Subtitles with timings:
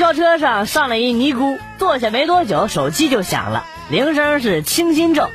[0.00, 5.28] 校车上上了一尼姑，坐下没多久，手机就响了，铃声是清新咒，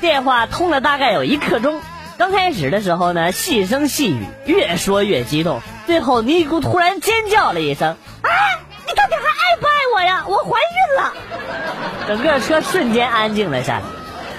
[0.00, 1.80] 电话通了大概有一刻钟。
[2.18, 8.30] 刚开始的时候呢，细声细语，越说越激动，最后尼姑突然尖叫了一声：“啊，
[8.86, 10.24] 你到底还爱不爱我呀？
[10.28, 11.12] 我怀孕了！”
[12.06, 13.82] 整个车瞬间安静了下来。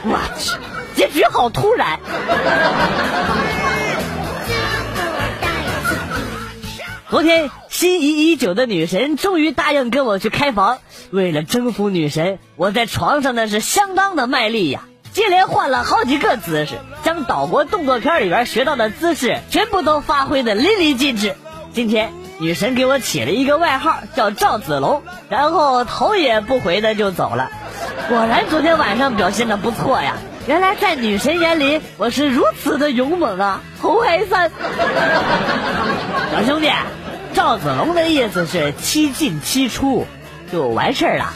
[0.06, 0.56] 我去，
[0.96, 2.00] 结局好突然。
[7.10, 10.78] 昨天心仪已久的女神终于答应跟我去开房。
[11.10, 21.34] 为了征服女神，我在床上那是相当的卖力呀，接连换了好几个姿势，将岛国动作片里边学到的姿势全部都发挥的淋漓尽致。
[21.74, 27.50] 今天女神给我起了一个外号叫赵子龙，然后头也不回的就走了。
[28.08, 33.62] 果然昨天晚上表现的不错呀，原来在女神眼里我是如此的勇猛啊！
[33.82, 34.52] 红黑三，
[36.32, 36.70] 小兄弟。
[37.34, 40.06] 赵子龙的意思是七进七出
[40.52, 41.34] 就完事儿了。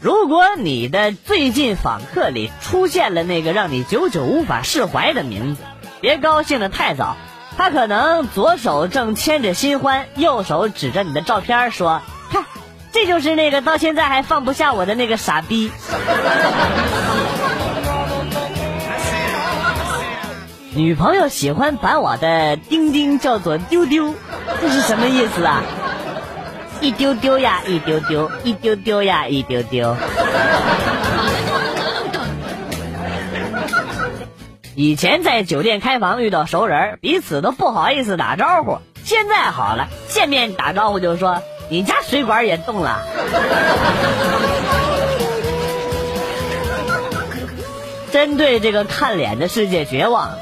[0.00, 5.62] 如果你的最近访客里出现了那个让你久久无法释怀的名字，
[6.00, 7.16] 别高兴的太早，
[7.56, 12.44] 他可能左手正牵着新欢，右手指着你的照片说：“看，
[12.92, 15.70] 这就是那个到现在还放不下我的那个傻逼。”
[20.76, 24.12] 女朋友喜欢把我的丁丁叫做丢丢，
[24.60, 25.62] 这是什么意思啊？
[26.80, 29.96] 一丢丢呀，一丢丢，一丢丢呀，一丢丢。
[34.74, 38.78] 以前在酒店开房遇到熟人，彼此都不好意思打招呼。
[39.04, 41.40] 现在好了，见面打招呼就说
[41.70, 43.00] ：“你家水管也动了。”
[48.10, 50.32] 针对这个看脸的世界绝望。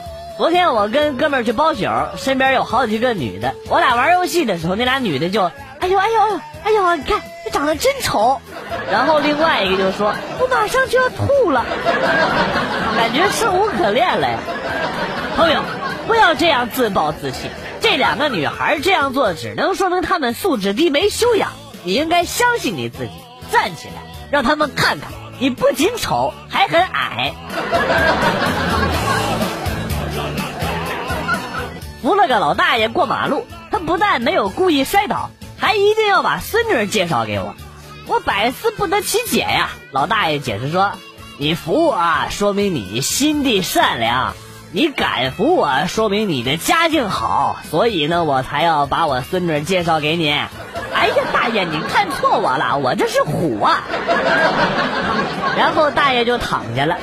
[0.43, 1.87] 昨天我跟哥们儿去包宿，
[2.17, 3.55] 身边有好几个女的。
[3.69, 6.21] 我俩玩游戏的时候，那俩女的就，哎呦哎呦
[6.65, 8.41] 哎呦哎呦，你看你长得真丑。
[8.91, 11.65] 然后另外一个就说，我马上就要吐了，
[12.97, 14.41] 感觉生无可恋了呀。
[15.37, 15.63] 朋友，
[16.09, 17.49] 不要这样自暴自弃。
[17.81, 21.53] 这两个女孩这样做，只能说明她们素质低、没修养。
[21.85, 23.13] 你应该相信你自己，
[23.53, 27.33] 站起来，让他们看看，你不仅丑，还很矮。
[32.03, 37.55] 扶了个老大爷过马路，他不但没有故意摔倒，还一定要把孙女介绍给我，
[38.09, 39.71] 我百思不得其解呀。
[39.93, 40.95] 老大爷解释说
[41.39, 44.33] ：“你扶我，说明你心地善良；
[44.73, 47.57] 你敢扶我，说明你的家境好。
[47.71, 50.31] 所以呢，我才要把我孙女介绍给你。”
[50.93, 53.85] 哎呀，大爷，你看错我了，我这是虎啊！
[55.57, 56.99] 然后大爷就躺下了。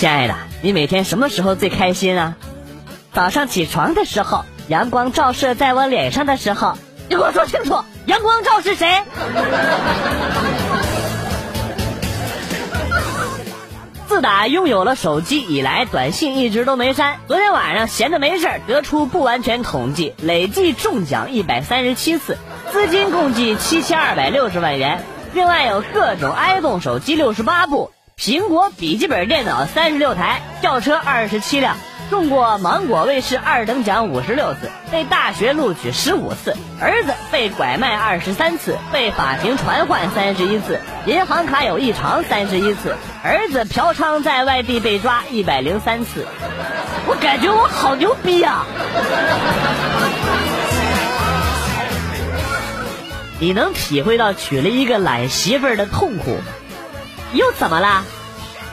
[0.00, 2.34] 亲爱的，你每天什么时候最开心啊？
[3.12, 6.78] 早上起床的时候，阳光照射在我脸上的时候。
[7.10, 9.02] 你给我说清楚，阳光照是谁？
[14.08, 17.18] 自打拥有了手机以来，短信一直都没删。
[17.28, 22.38] 昨天晚上闲着没事得出不完全统计，累计中奖一百三十七次，
[22.72, 25.04] 资金共计七千二百六十万元。
[25.34, 27.90] 另外有各种 iPhone 手机六十八部。
[28.20, 31.78] 苹果笔记本电脑三十六台，轿车二十七辆，
[32.10, 42.94] 中过芒果卫视二等奖五十六次，被大学录取十五次，儿子被拐卖二十三次，被法庭传唤三十一次，银行卡有异常三十一次，
[43.24, 46.26] 儿子嫖娼在外地被抓一百零三次，
[47.06, 48.66] 我感觉我好牛逼啊！
[53.38, 56.44] 你能体会到娶了一个懒媳妇的痛苦吗？
[57.32, 58.04] 又怎么了？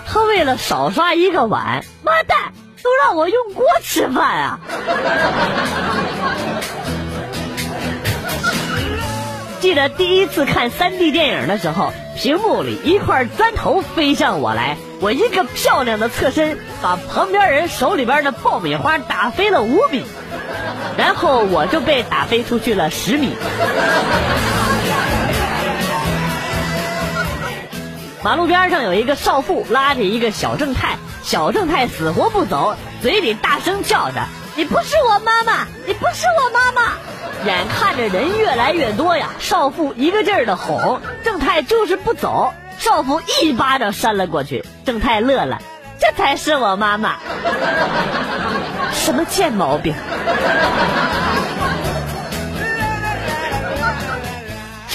[0.08, 4.60] 他为了少刷一个碗，妈蛋，都让我用锅吃饭啊！
[9.60, 20.06] 记得第一次看 3D 电影的时候，屏幕里一块砖头飞向我来，我一个漂亮的侧身，把旁边人手里边的爆米花打飞了五米，
[20.98, 23.36] 然后我就被打飞出去了十米。
[28.28, 34.26] 马路边上有一个少妇拉着一个小正太，小正太死活不走，嘴里大声叫着
[34.58, 36.92] ：“你不是我妈妈，你不是我妈妈！”
[37.48, 45.62] 眼看着人越来越多呀，少妇一个劲儿的哄，正太就是不走，少妇一巴掌扇了过去，正太乐了
[45.98, 47.16] ：“这才是我妈妈，
[48.92, 49.96] 什么贱毛病！”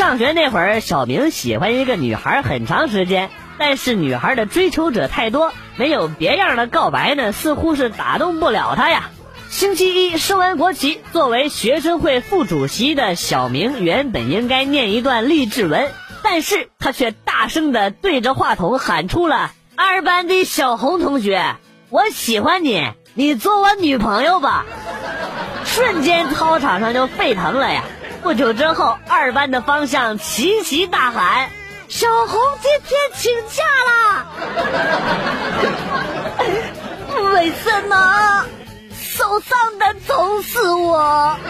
[0.03, 9.11] 上学那会儿，小明喜欢一个女孩很长时间，但是女孩的追求者太多，没有别样的告白呢，似乎是打动不了他呀。
[9.49, 15.93] 星期一升完国旗，作为学生会副主席的小明原本应该念一段励志文，
[16.25, 21.55] 但是他却大声的对着话筒喊出了：“二班的小红同学，
[21.91, 24.67] 我喜欢你，你做我女朋友吧！”
[25.65, 27.85] 瞬间操场上就沸腾了呀！
[28.23, 31.51] 不久之后，二班的方向齐齐大喊
[31.89, 34.27] ：“小红今天请假啦！”
[37.35, 38.45] 为什么？
[38.95, 41.37] 受伤的总是我。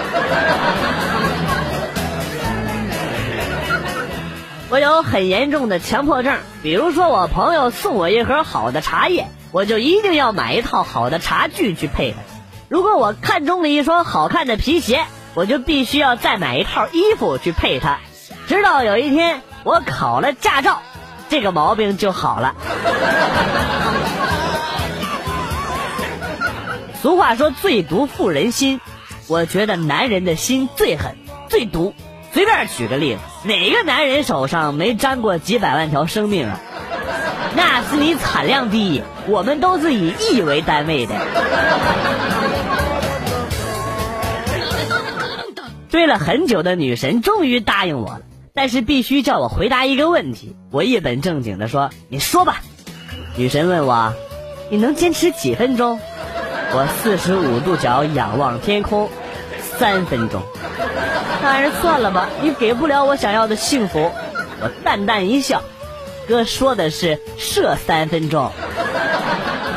[4.70, 12.16] 我有很严重的强迫症，比如说我朋友送我一盒好的茶叶，我就一定要买一套好的茶具去配它；
[12.70, 17.98] 如果我看中了一双好看的皮鞋，我就必须要再买一套衣服去配它。
[18.48, 20.82] 直到有一天我考了驾照，
[21.28, 22.54] 这个毛病就好了。
[27.00, 28.80] 俗话说“最毒妇人心”，
[29.26, 31.16] 我觉得男人的心最狠、
[31.48, 31.94] 最毒。
[32.32, 36.60] 随便举个例子，哪个男人手上没沾过几百万条生命啊？
[37.54, 41.14] 那是你产量低，我们都是以亿为单位的。
[45.92, 48.22] 追了很久的女神终于答应我了，
[48.54, 50.56] 但是必须叫我回答一个问题。
[50.70, 52.62] 我一本正经的说：“你说吧。”
[53.36, 54.14] 女神问我
[54.72, 56.00] ：“你能坚持几分钟？”
[56.72, 59.10] 我四十五度角仰望天空，
[59.60, 60.40] 三分钟。
[61.42, 64.10] 那还是算了吧，你给不了我想要的幸福。
[64.62, 65.60] 我淡淡一笑，
[66.26, 68.50] 哥说的是射三分钟。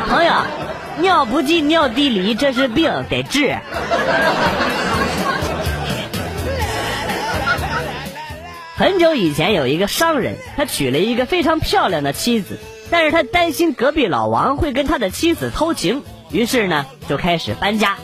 [0.08, 0.34] 朋友，
[1.02, 3.58] 尿不尽尿地里，这是病，得治。
[8.78, 12.60] 很久以前，有一个商人，他娶了一个非常漂亮的妻子，
[12.92, 16.04] 但是他担心隔壁老王会跟他的妻子偷情。
[16.30, 17.96] 于是呢，就开始搬家。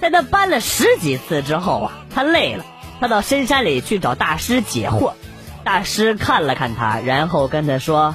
[0.00, 2.64] 在他搬了十几次之后啊，他累了，
[3.00, 5.12] 他到深山里去找大师解惑。
[5.62, 8.14] 大师看了看他，然后跟他说：“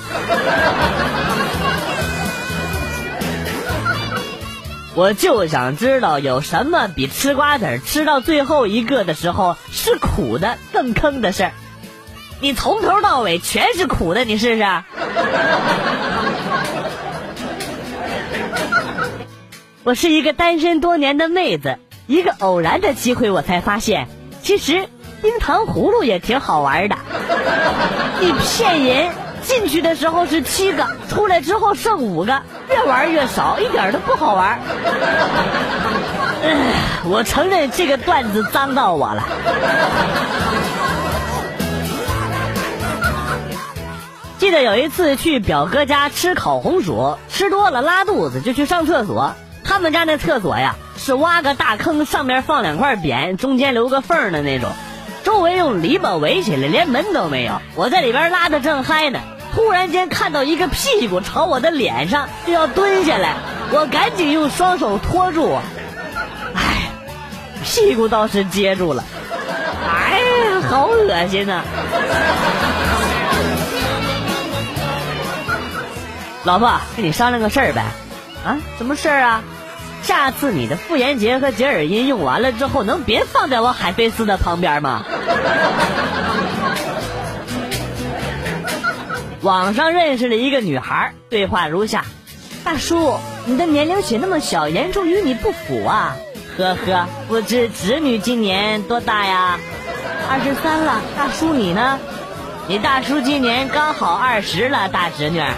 [5.01, 11.53] 我就想知道有什么比吃瓜子吃到最后一个的时候是苦的更坑的事儿。
[12.41, 14.63] 你从头到尾全是苦的，你试试。
[19.85, 24.07] 我是一个单身多年的妹子，一个偶然的机会，我才发现，
[24.43, 24.87] 其实
[25.23, 26.97] 冰糖葫芦也挺好玩的。
[28.21, 29.09] 你骗人，
[29.51, 34.61] 进去的时候是七个，出来之后剩五个，越玩越少，一点都不好玩。
[37.03, 39.25] 我承认这个段子脏到我了。
[44.39, 49.35] 记得有一次去表哥家吃烤红薯，吃多了拉肚子，就去上厕所。
[49.65, 54.71] 他们家那厕所呀，是挖个大坑，上面放两块匾，中间留个缝的那种，
[55.25, 57.61] 周围用篱笆围起来，连门都没有。
[57.75, 59.19] 我在里边拉的正嗨呢，
[59.55, 63.35] 突然间看到一个屁股朝我的脸上就要蹲下来，
[63.73, 65.59] 我赶紧用双手托住，
[66.55, 66.91] 哎，
[67.65, 69.05] 屁股倒是接住了，
[69.89, 71.63] 哎呀，好恶心呐！
[76.45, 77.85] 老婆，跟你商量个事儿呗，
[78.45, 79.43] 啊，什么事儿啊？
[80.03, 85.05] 下次你的妇炎洁和洁尔阴用完了之后，能别放在我海飞丝的旁边吗？
[89.43, 92.05] 网上认识了一个女孩，对话如下：
[92.63, 93.15] 大叔，
[93.47, 96.17] 你的年龄写那么小，严重与你不符啊！
[96.59, 99.59] 呵呵，不知侄女今年多大呀？
[100.29, 101.01] 二十三了。
[101.17, 101.99] 大叔你呢？
[102.69, 105.41] 你大叔今年刚好二十了，大侄女。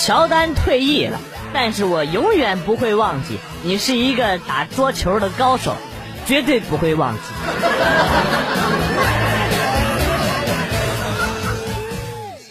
[0.00, 1.20] 乔丹退役了，
[1.52, 5.76] 但是我永远不会忘记你是一个打桌球的高手，
[6.26, 7.20] 绝对不会忘记。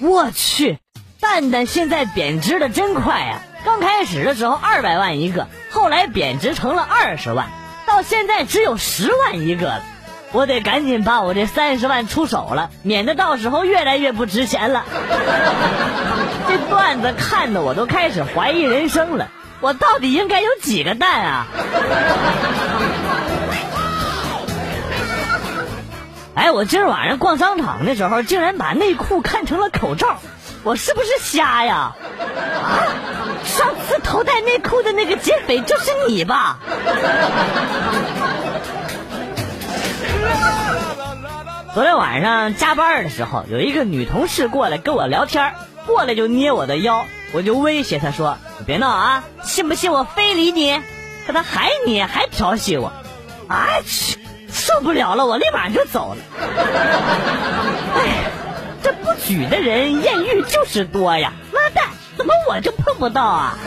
[0.01, 0.79] 我去，
[1.19, 3.41] 蛋蛋现在贬值的真快呀！
[3.65, 7.47] 刚开始的时候二百万一个，后来贬值成了二十万。
[7.87, 9.81] 到现在只有十万一个了，
[10.31, 14.85] 我得赶紧把我这三十万出手了，免得到时候越来越不值钱了。
[16.47, 19.29] 这段子看的我都开始怀疑人生了，
[19.59, 21.47] 我到底应该有几个蛋啊？
[26.35, 30.17] 哎，我今儿晚上逛商场的时候，竟然把内裤看成了口罩，
[30.63, 31.95] 我是不是瞎呀？
[32.61, 32.87] 啊！
[33.45, 36.59] 上次偷戴内裤的那个劫匪就是你吧？
[41.73, 45.53] 昨天晚上加班的时候，有一个女同事过来跟我聊天，
[45.85, 50.81] 过来就捏我的腰，我就威胁她说：“你别闹啊，信不信我非礼你？”
[51.25, 52.91] 可她还捏，还调戏我，
[53.47, 54.17] 哎去，
[54.65, 56.23] 受不了了，我立马就走了。
[57.93, 58.31] 哎，
[58.81, 63.57] 这不举的人艳遇就是多呀，妈蛋，怎么我就碰不到啊？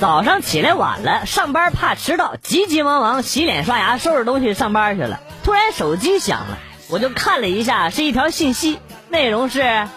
[0.00, 5.20] 早上起来晚了，上班怕迟到，急急忙忙洗脸刷牙，收拾东西上班去了。
[5.44, 6.56] 突然手机响了，
[6.88, 8.78] 我就看了一下，是一条信息，
[9.10, 9.88] 内容是：“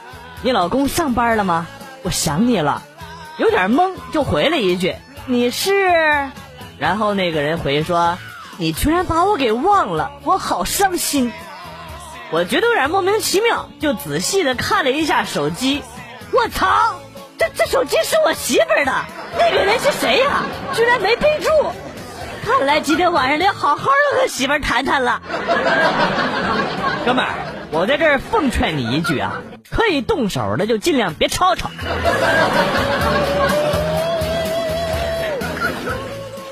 [0.44, 1.68] 你老公上班了吗？
[2.04, 2.84] 我想你了。”
[3.40, 4.96] 有点懵，就回了一句
[5.28, 6.32] ：“你是？”
[6.80, 8.18] 然后那个人回说
[8.58, 11.32] ：“你居然把我给忘了，我好伤心。”
[12.30, 15.82] 我觉得有点莫名其妙，就仔细的看了一下手机，
[16.34, 16.96] 我操！
[17.38, 18.92] 这这手机是我媳妇儿的，
[19.38, 20.44] 那个人是谁呀？
[20.74, 21.50] 居然没备注，
[22.46, 25.22] 看来今天晚上得好好的和媳妇儿谈谈了。
[27.06, 27.34] 哥们儿，
[27.72, 31.70] 我在这儿奉劝你一句啊，可以动手的就尽量别吵吵。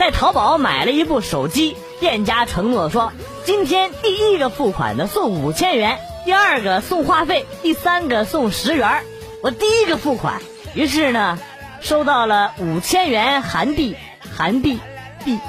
[0.06, 3.12] 在淘宝买了一部手机，店家承诺说，
[3.44, 9.02] 今天第一个付款的送五千元，第二个送话费，第三个送十元。
[9.42, 10.44] 我第一个付款。
[10.76, 11.40] 于是呢，
[11.82, 13.98] 收到了五千元韩币，
[14.38, 14.78] 韩币
[15.24, 15.40] 币。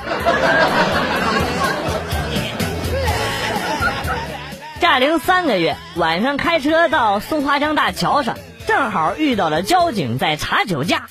[4.80, 11.08] 驾龄三个月，晚上开车到松花江大桥上，正好遇到了交警在查酒驾，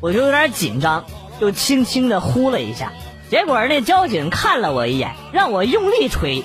[0.00, 1.04] 我就有点紧张，
[1.40, 2.92] 就轻轻的呼了一下，
[3.30, 6.44] 结果那交警看了我一眼，让我用力吹，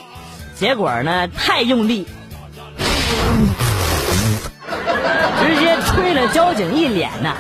[0.56, 2.08] 结果呢太用力。
[5.40, 7.36] 直接吹了交警一脸呢！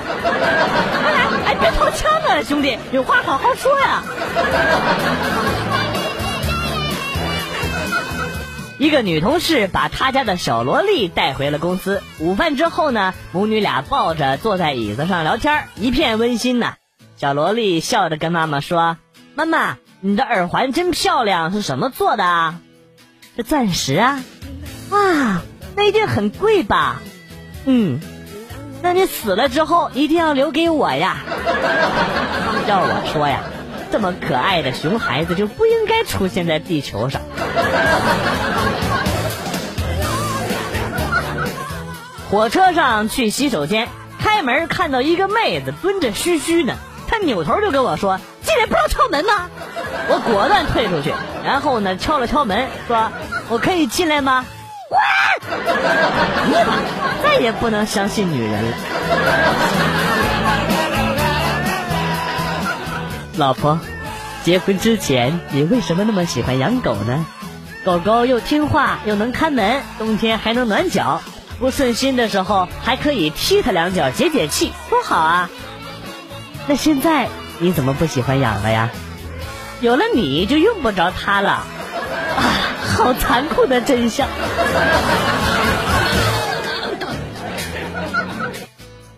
[1.46, 4.04] 哎，别掏枪啊，兄弟，有话好好说呀。
[8.78, 12.04] 一个女同事把她家的小萝莉带回了公司。
[12.20, 16.76] 午饭之后呢，母女俩抱着坐在椅子上聊天，一片温馨呐。
[17.24, 18.98] 小萝莉笑着跟妈妈说
[19.34, 22.56] ：“妈妈，你的耳环真漂亮，是什么做的啊？
[23.38, 24.22] 是钻石啊？
[24.90, 25.42] 哇，
[25.74, 27.02] 那一定很贵吧？”
[27.64, 28.02] 嗯，
[28.82, 31.20] 那你死了之后一定要留给我呀！
[32.68, 33.44] 要我说呀，
[33.90, 37.22] 这么可爱的熊孩子就不应该出现在地球上。
[42.30, 43.88] 火车上去洗手间，
[44.20, 46.76] 开门看到一个妹子蹲着嘘嘘呢，
[47.24, 49.50] 扭头就跟我说：“进来不要敲门吗？”
[50.10, 51.14] 我果断退出去，
[51.44, 53.12] 然后呢敲了敲门，说
[53.50, 54.46] ：“我可以进来吗？”
[56.46, 56.54] 你
[57.24, 58.78] 再也不能相信女人了。
[63.38, 63.80] 老婆，
[64.44, 67.26] 结婚之前你为什么那么喜欢养狗呢？
[67.84, 71.22] 狗狗又听话又能看门，冬天还能暖脚，
[71.60, 75.50] 不顺心的时候还可以踢它两脚解解气，多好啊！
[76.68, 77.28] 那现在
[77.60, 78.90] 你怎么不喜欢养了呀？
[79.82, 81.50] 有了你就用不着它了。
[81.50, 81.66] 啊，
[82.98, 84.28] 好残酷的真相。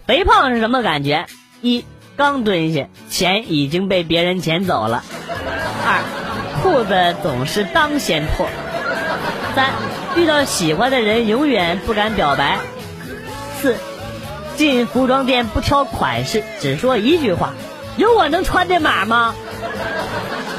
[0.08, 1.26] 肥胖是什么感觉？
[1.62, 1.86] 一
[2.16, 5.04] 刚蹲下，钱已经被别人捡走了；
[5.86, 6.02] 二
[6.62, 8.48] 裤子总是当先破；
[9.56, 9.72] 三
[10.16, 12.58] 遇到喜欢的人永远不敢表白；
[13.62, 13.78] 四
[14.56, 17.54] 进服装店不挑款式，只说一句话
[17.98, 19.36] ：“有我能穿的码吗？”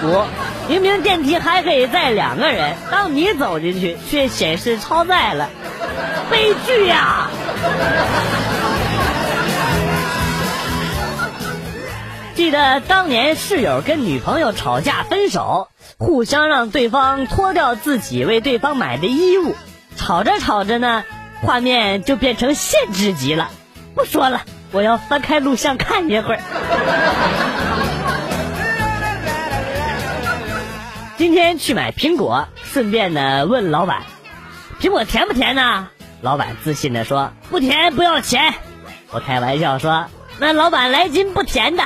[0.04, 0.22] 五
[0.68, 5.48] 明明电梯还可以载两个人，当你走进去却显示超载了，
[6.30, 7.28] 悲剧呀！
[12.34, 19.56] 记得当年室友跟女朋友吵架分手，互相让对方脱掉自己为对方买的衣物，
[19.96, 21.04] 吵着吵着呢，
[21.40, 23.50] 画面就变成限制级了。
[23.96, 26.40] 不说了，我要翻开录像看一会儿。
[31.16, 34.02] 今天去买苹果，顺便呢问老板，
[34.78, 35.88] 苹果甜不甜呢？
[36.20, 38.52] 老板自信的说不甜不要钱。
[39.12, 41.84] 我开玩笑说，那老板来斤不甜的。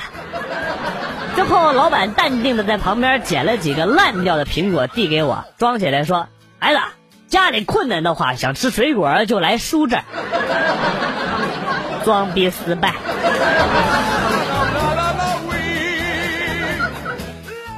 [1.37, 6.27] 之后，老板淡定的在旁边捡了几个烂掉的苹果递给我，装起来说
[6.59, 6.81] ：“孩子，
[7.29, 10.03] 家里困难的话，想吃水果就来叔这儿。”
[12.05, 12.95] 装逼失败。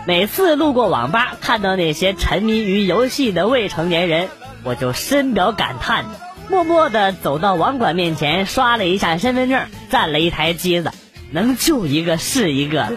[0.04, 4.28] 每次路过网吧，看到那些沉迷于游戏的未成年人，
[4.64, 6.04] 我就深表感叹，
[6.48, 10.90] 默默的走到网管面前，刷了一下身份证，占了一台机子。
[11.30, 12.88] 能救一个是一个，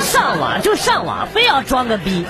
[0.00, 2.24] 上网就上网，非要装个逼。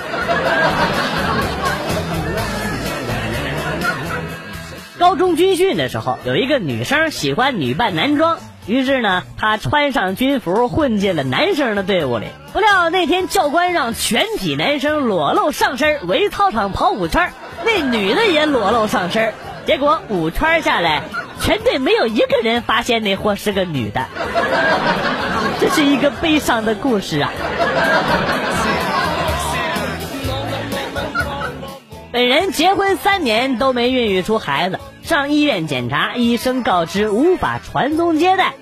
[5.01, 12.27] 高中军训的时候，有一个女生喜欢女扮男装，于是呢，她穿上军服混进了男生的队伍里。
[12.53, 17.33] 不料那天教官让全体男生裸露上身围操场跑五圈，
[17.65, 19.33] 那女的也裸露上身，
[19.65, 21.01] 结果五圈下来，
[21.41, 24.05] 全队没有一个人发现那货是个女的。
[25.59, 27.31] 这是一个悲伤的故事啊。
[32.11, 38.53] 本人结婚三年都没孕育出孩子，上医院检查，医生告知无法传宗接代。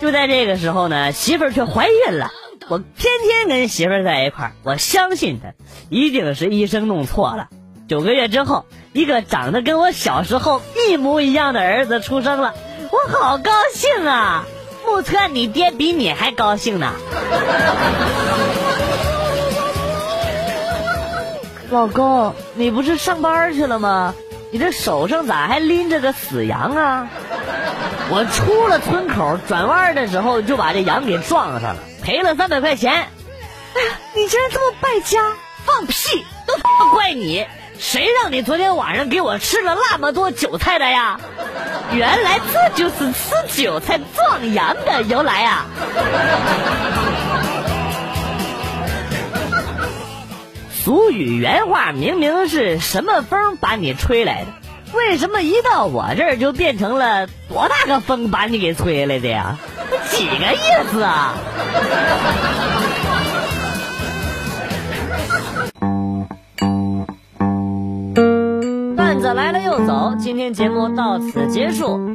[0.00, 2.32] 就在这个时候呢，媳妇儿却怀孕了。
[2.68, 5.52] 我天天跟媳妇儿在一块儿，我相信她
[5.88, 7.46] 一定是医生弄错了。
[7.88, 12.54] 九个月之后，一个长得跟我小时候一模一样的儿子出生了，
[12.90, 14.44] 我好高兴啊！
[14.84, 16.92] 目测你爹比你还高兴呢。
[21.70, 24.14] 老公，你不是上班去了吗？
[24.52, 27.08] 你这手上咋还拎着个死羊啊？
[28.08, 32.92] 我出了村口，转弯的时候就把这羊给撞上了，赔了三百块钱。
[32.92, 35.20] 哎呀，你竟然这么败家！
[35.64, 36.54] 放屁，都
[36.90, 37.44] 怪你！
[37.78, 41.20] 谁让你昨天晚上给我吃了那么多韭菜的呀？
[41.92, 45.66] 原来这就是吃韭菜撞羊的由来啊！
[50.86, 54.46] 俗语原话明明是什么风把你吹来的，
[54.96, 59.58] 为什么一到我这儿就变成了多大个风把你给吹来的呀？
[60.10, 60.58] 几个意
[60.92, 61.34] 思啊？
[68.94, 72.14] 段子来了又走，今天节目到此结束。